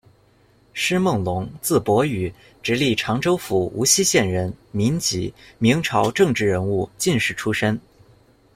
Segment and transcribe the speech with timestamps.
[0.73, 7.79] 施梦龙，字伯雨，直隶常州府无锡县人，民籍，明朝政治人物、进士出身。